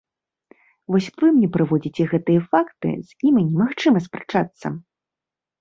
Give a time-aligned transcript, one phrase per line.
[0.93, 4.67] Вось вы мне прыводзіце гэтыя факты, з імі немагчыма спрачацца.